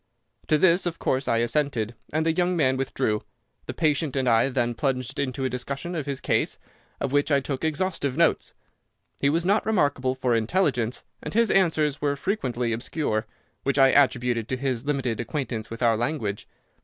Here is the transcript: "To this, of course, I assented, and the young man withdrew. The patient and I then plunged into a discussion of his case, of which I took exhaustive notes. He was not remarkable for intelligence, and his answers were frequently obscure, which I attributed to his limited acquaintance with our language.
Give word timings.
"To 0.47 0.57
this, 0.57 0.87
of 0.87 0.97
course, 0.97 1.27
I 1.27 1.37
assented, 1.37 1.93
and 2.11 2.25
the 2.25 2.31
young 2.33 2.57
man 2.57 2.75
withdrew. 2.75 3.21
The 3.67 3.75
patient 3.75 4.15
and 4.15 4.27
I 4.27 4.49
then 4.49 4.73
plunged 4.73 5.19
into 5.19 5.45
a 5.45 5.47
discussion 5.49 5.93
of 5.93 6.07
his 6.07 6.19
case, 6.19 6.57
of 6.99 7.11
which 7.11 7.29
I 7.31 7.39
took 7.39 7.63
exhaustive 7.63 8.17
notes. 8.17 8.55
He 9.19 9.29
was 9.29 9.45
not 9.45 9.63
remarkable 9.63 10.15
for 10.15 10.33
intelligence, 10.33 11.03
and 11.21 11.35
his 11.35 11.51
answers 11.51 12.01
were 12.01 12.15
frequently 12.15 12.73
obscure, 12.73 13.27
which 13.61 13.77
I 13.77 13.89
attributed 13.89 14.49
to 14.49 14.57
his 14.57 14.85
limited 14.85 15.19
acquaintance 15.19 15.69
with 15.69 15.83
our 15.83 15.95
language. 15.95 16.47